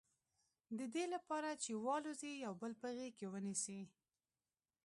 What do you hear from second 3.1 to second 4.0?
کې ونیسي.